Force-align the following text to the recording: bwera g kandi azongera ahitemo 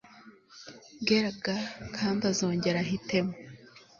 bwera 1.01 1.29
g 1.43 1.45
kandi 1.95 2.21
azongera 2.31 2.77
ahitemo 2.81 3.33